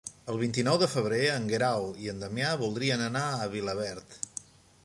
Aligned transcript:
El 0.33 0.37
vint-i-nou 0.43 0.77
de 0.83 0.87
febrer 0.93 1.19
en 1.33 1.45
Guerau 1.51 1.85
i 2.05 2.11
en 2.13 2.25
Damià 2.25 2.57
voldrien 2.65 3.07
anar 3.11 3.25
a 3.45 3.49
Vilaverd. 3.53 4.21